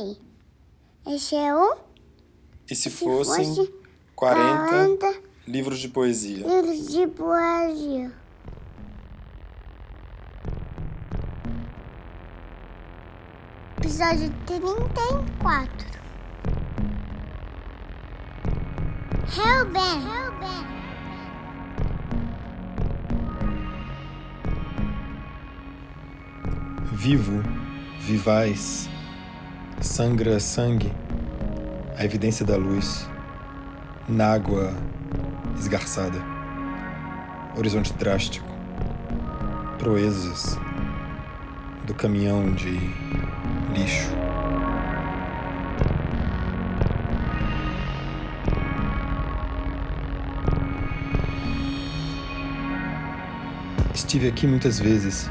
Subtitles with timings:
[0.00, 0.16] Ei,
[1.14, 1.76] esse é o
[2.70, 3.70] E se se fossem fosse
[4.16, 6.46] 40 40 livros de poesia?
[6.46, 8.10] livros de poesia.
[13.76, 16.00] Episódio 34
[19.36, 20.70] Hellbent Hellbent
[26.92, 27.42] Vivo,
[28.00, 28.88] vivaz,
[29.80, 30.92] sangra sangue,
[31.96, 33.08] a evidência da luz,
[34.06, 34.74] na água
[35.58, 36.22] esgarçada,
[37.56, 38.46] horizonte drástico,
[39.78, 40.58] proezas
[41.86, 42.72] do caminhão de
[43.74, 44.10] lixo.
[53.94, 55.30] Estive aqui muitas vezes.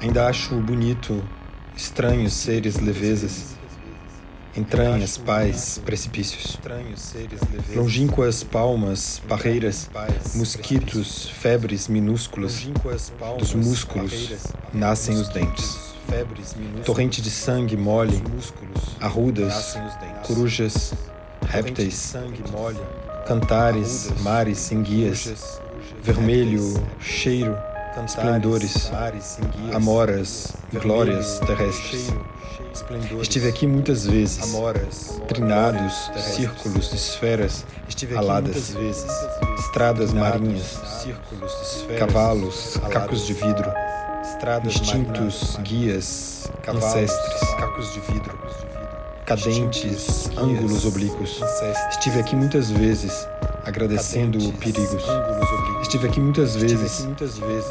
[0.00, 1.22] Ainda acho bonito,
[1.76, 3.56] estranhos seres levezas,
[4.56, 6.58] entranhas, pais, precipícios.
[7.74, 9.90] Longínquas palmas, barreiras,
[10.34, 12.66] mosquitos, febres minúsculas,
[13.38, 14.32] dos músculos
[14.72, 15.94] nascem os dentes.
[16.84, 18.22] Torrente de sangue mole,
[19.00, 19.76] arrudas,
[20.26, 20.94] corujas,
[21.42, 22.14] répteis,
[23.26, 25.60] cantares, mares, enguias,
[26.02, 27.56] vermelho, cheiro,
[28.04, 28.90] esplendores,
[29.72, 32.12] amoras, glórias terrestres.
[33.20, 34.52] Estive aqui muitas vezes,
[35.28, 37.64] trinados, círculos, esferas,
[38.16, 38.74] aladas,
[39.58, 40.80] estradas marinhas,
[41.98, 43.72] cavalos, cacos de vidro,
[44.64, 48.38] instintos, guias, ancestres, cacos de vidro,
[49.24, 51.40] cadentes, ângulos oblíquos.
[51.90, 53.28] Estive aqui muitas vezes,
[53.64, 55.04] agradecendo perigos.
[55.82, 57.06] Estive aqui muitas vezes,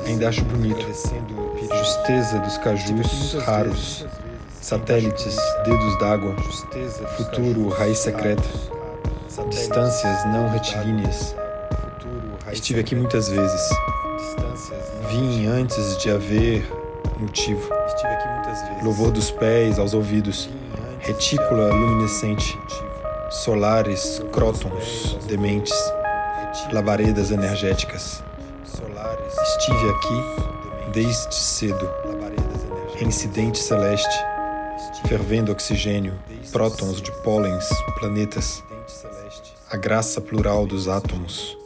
[0.06, 0.86] ainda acho bonito,
[1.80, 4.06] justeza dos cajus raros,
[4.62, 6.36] satélites, dedos d'água,
[7.18, 8.44] futuro, raiz secreta,
[9.50, 11.36] distâncias não retilíneas.
[12.52, 13.70] Estive aqui muitas vezes.
[15.09, 16.66] Vim antes de haver
[17.20, 17.70] motivo.
[18.84, 20.50] Louvor dos pés aos ouvidos,
[21.00, 22.58] retícula luminescente,
[23.34, 25.74] solares, crótons, dementes,
[26.72, 28.24] labaredas energéticas.
[29.58, 31.90] Estive aqui desde cedo.
[32.96, 34.16] Reincidente celeste,
[35.08, 36.14] fervendo oxigênio,
[36.52, 37.68] prótons de pólens,
[38.00, 38.64] planetas,
[39.70, 41.58] a graça plural dos átomos,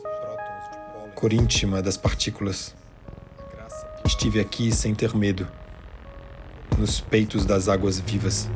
[1.14, 2.74] cor íntima das partículas.
[4.06, 5.48] Estive aqui sem ter medo,
[6.78, 8.50] nos peitos das águas vivas.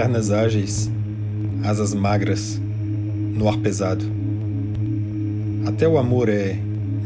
[0.00, 0.90] Pernas ágeis,
[1.62, 2.58] asas magras,
[3.34, 4.02] no ar pesado.
[5.66, 6.58] Até o amor é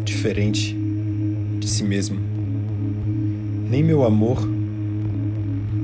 [0.04, 0.78] diferente
[1.58, 2.20] de si mesmo.
[3.68, 4.38] Nem meu amor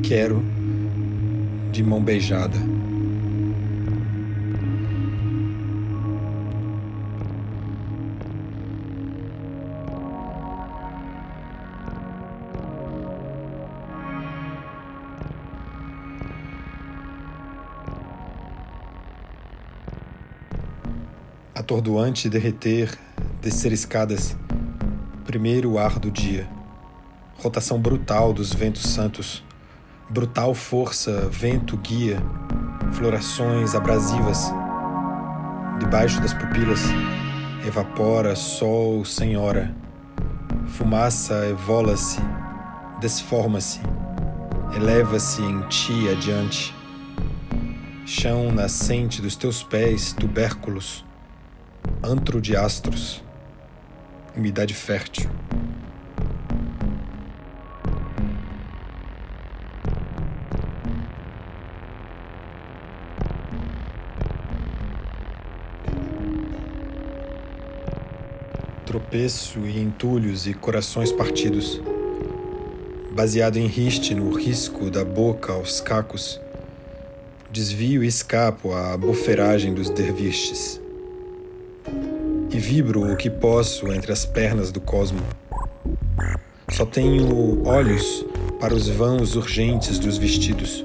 [0.04, 0.40] quero
[1.72, 2.69] de mão beijada.
[21.60, 22.98] Atordoante derreter,
[23.42, 24.34] descer escadas.
[25.26, 26.48] Primeiro ar do dia.
[27.36, 29.44] Rotação brutal dos ventos santos.
[30.08, 32.16] Brutal força, vento guia.
[32.92, 34.50] Florações abrasivas.
[35.78, 36.80] Debaixo das pupilas.
[37.66, 39.76] Evapora sol sem hora.
[40.66, 42.20] Fumaça evola-se,
[43.02, 43.80] desforma-se,
[44.74, 46.74] eleva-se em ti adiante.
[48.06, 51.04] Chão nascente dos teus pés, tubérculos
[52.02, 53.22] antro de astros,
[54.36, 55.30] umidade fértil.
[68.86, 71.80] Tropeço e entulhos e corações partidos,
[73.12, 76.40] baseado em riste no risco da boca aos cacos,
[77.50, 80.89] desvio e escapo à buferagem dos derviches e
[82.60, 85.22] vibro o que posso entre as pernas do cosmo.
[86.68, 88.24] Só tenho olhos
[88.60, 90.84] para os vãos urgentes dos vestidos,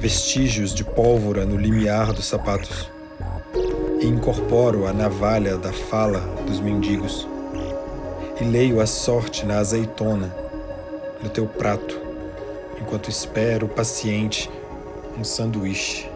[0.00, 2.90] vestígios de pólvora no limiar dos sapatos.
[4.00, 7.28] E incorporo a navalha da fala dos mendigos.
[8.40, 10.34] E leio a sorte na azeitona,
[11.22, 12.00] no teu prato,
[12.80, 14.50] enquanto espero paciente
[15.16, 16.10] um sanduíche.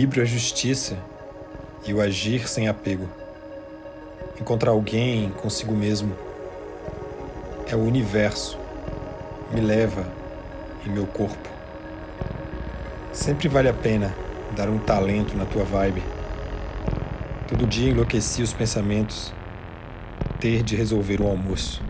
[0.00, 0.96] Equilíbrio a justiça
[1.86, 3.06] e o agir sem apego.
[4.40, 6.16] Encontrar alguém consigo mesmo
[7.70, 8.58] é o universo,
[9.52, 10.10] me leva
[10.86, 11.50] em meu corpo.
[13.12, 14.14] Sempre vale a pena
[14.56, 16.02] dar um talento na tua vibe.
[17.46, 19.34] Todo dia enlouqueci os pensamentos,
[20.40, 21.89] ter de resolver o almoço.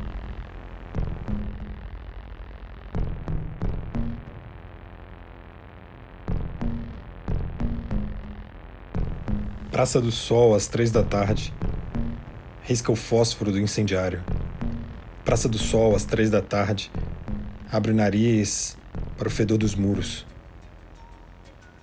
[9.71, 11.55] Praça do Sol, às três da tarde.
[12.65, 14.21] Risca o fósforo do incendiário.
[15.25, 16.91] Praça do Sol, às três da tarde.
[17.71, 18.77] Abre o nariz
[19.17, 20.27] para o fedor dos muros.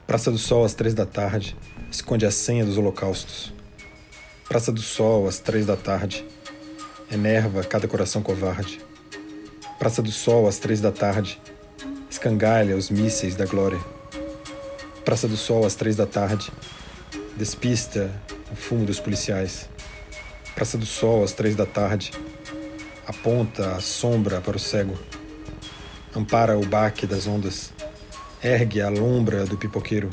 [0.06, 1.56] Praça do Sol, às três da tarde.
[1.89, 3.54] Esconde a senha dos holocaustos.
[4.50, 6.25] Praça do Sol, às três da tarde.
[7.10, 8.81] Enerva cada coração covarde.
[9.80, 11.39] Praça do Sol, às três da tarde.
[12.10, 13.80] Escangalha os mísseis da glória.
[15.06, 16.51] Praça do Sol, às três da tarde
[17.38, 18.10] Despista
[18.51, 19.69] o fumo dos policiais.
[20.56, 22.12] Praça do Sol, às três da tarde.
[23.06, 24.98] Aponta a sombra para o cego.
[26.16, 27.72] Ampara o baque das ondas.
[28.44, 30.10] Ergue a lombra do pipoqueiro.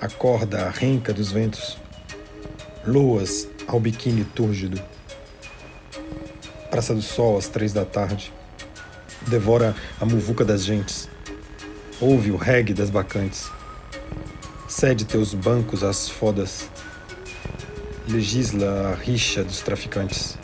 [0.00, 1.78] Acorda a renca dos ventos.
[2.84, 4.82] Loas ao biquíni túrgido.
[6.68, 8.32] Praça do Sol, às três da tarde.
[9.28, 11.08] Devora a muvuca das gentes.
[12.00, 13.48] Ouve o reggae das bacantes
[14.76, 16.68] Cede teus bancos às fodas.
[18.08, 20.36] Legisla a rixa dos traficantes.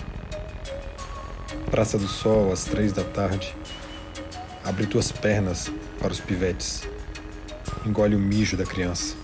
[1.69, 3.53] Praça do Sol, às três da tarde.
[4.65, 5.69] Abre tuas pernas
[5.99, 6.89] para os pivetes.
[7.85, 9.17] Engole o mijo da criança.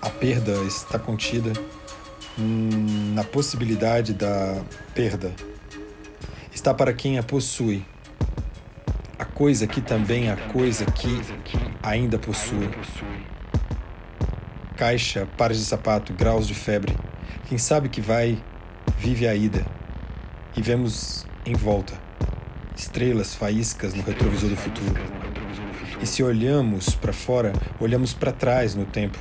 [0.00, 1.52] A perda está contida
[2.38, 4.62] na possibilidade da
[4.94, 5.34] perda
[6.56, 7.84] está para quem a possui.
[9.18, 11.20] A coisa que também a coisa que
[11.82, 12.70] ainda possui.
[14.74, 16.96] Caixa, pares de sapato, graus de febre.
[17.46, 18.42] Quem sabe que vai,
[18.98, 19.66] vive a ida.
[20.56, 21.92] E vemos em volta
[22.74, 24.94] estrelas, faíscas no retrovisor do futuro.
[26.00, 29.18] E se olhamos para fora, olhamos para trás no tempo,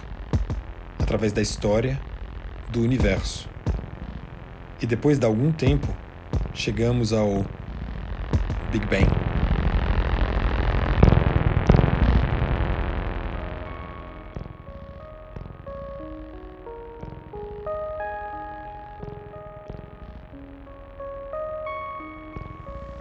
[0.99, 1.99] através da história,
[2.69, 3.49] do universo.
[4.81, 5.88] E depois de algum tempo,
[6.55, 7.45] chegamos ao
[8.71, 9.05] Big Bang.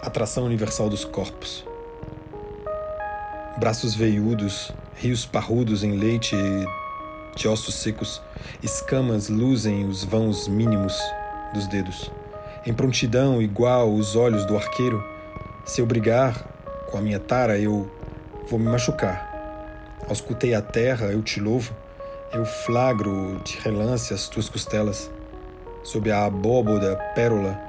[0.01, 1.65] Atração universal dos corpos.
[3.57, 6.35] Braços veiudos, rios parrudos em leite
[7.35, 8.21] de ossos secos,
[8.61, 10.93] escamas luzem os vãos mínimos
[11.53, 12.11] dos dedos
[12.65, 15.03] em prontidão igual os olhos do arqueiro,
[15.63, 16.43] se eu brigar
[16.89, 17.89] com a minha tara, eu
[18.49, 19.31] vou me machucar.
[20.09, 21.75] Auscultei a terra, eu te louvo,
[22.33, 25.11] eu flagro de relance as tuas costelas,
[25.83, 27.59] sob a abóboda pérola,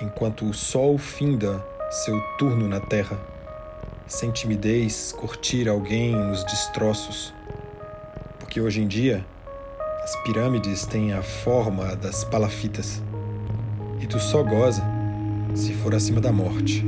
[0.00, 3.18] enquanto o sol finda seu turno na terra,
[4.06, 7.32] sem timidez curtir alguém nos destroços,
[8.38, 9.24] porque hoje em dia
[10.04, 13.00] as pirâmides têm a forma das palafitas
[14.02, 14.82] e tu só goza
[15.54, 16.84] se for acima da morte.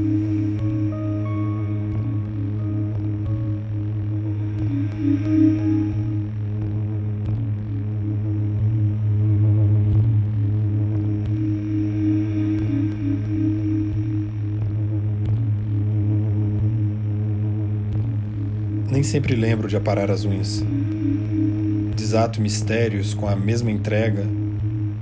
[18.90, 20.64] Nem sempre lembro de aparar as unhas.
[21.94, 24.24] Desato mistérios com a mesma entrega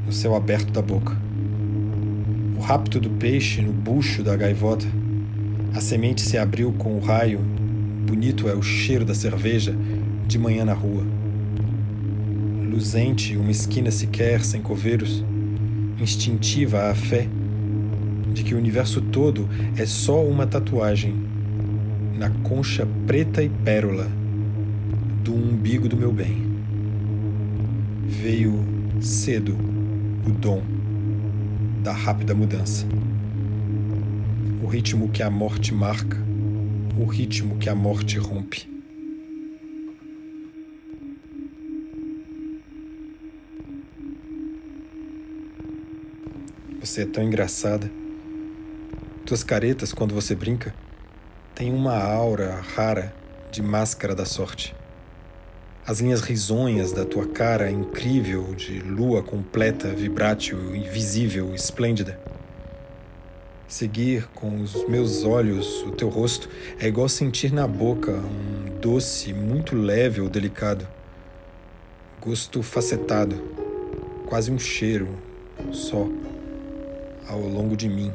[0.04, 1.31] no céu aberto da boca
[2.62, 4.86] o rapto do peixe no bucho da gaivota.
[5.74, 7.40] A semente se abriu com o raio.
[8.06, 9.74] Bonito é o cheiro da cerveja
[10.28, 11.04] de manhã na rua.
[12.70, 15.24] Luzente, uma esquina sequer sem coveiros.
[16.00, 17.26] Instintiva a fé
[18.32, 21.16] de que o universo todo é só uma tatuagem
[22.16, 24.06] na concha preta e pérola
[25.24, 26.46] do umbigo do meu bem.
[28.06, 28.64] Veio
[29.00, 29.58] cedo
[30.24, 30.71] o dom
[31.82, 32.86] da rápida mudança.
[34.68, 36.16] ritmo que a morte marca,
[36.96, 38.70] o ritmo que a morte rompe.
[46.80, 47.90] Você é tão engraçada.
[49.26, 50.74] Tuas caretas, quando você brinca,
[51.54, 53.14] têm uma aura rara
[53.50, 54.74] de máscara da sorte.
[55.84, 62.20] As linhas risonhas da tua cara incrível de lua completa, vibrátil, invisível, esplêndida.
[63.66, 66.48] Seguir com os meus olhos o teu rosto
[66.78, 70.86] é igual sentir na boca um doce muito leve ou delicado.
[72.20, 73.42] Gosto facetado,
[74.26, 75.08] quase um cheiro
[75.72, 76.06] só
[77.28, 78.12] ao longo de mim.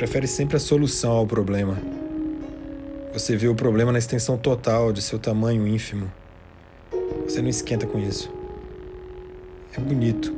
[0.00, 1.76] Prefere sempre a solução ao problema.
[3.12, 6.10] Você vê o problema na extensão total de seu tamanho ínfimo.
[7.24, 8.32] Você não esquenta com isso.
[9.76, 10.34] É bonito.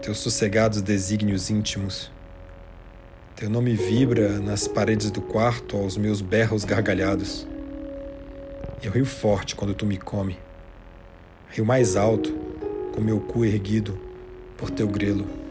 [0.00, 2.12] Teus sossegados desígnios íntimos.
[3.34, 7.44] Teu nome vibra nas paredes do quarto aos meus berros gargalhados.
[8.84, 10.38] Eu rio forte quando tu me come.
[11.50, 12.32] Rio mais alto,
[12.94, 13.98] com meu cu erguido
[14.56, 15.45] por teu grelo.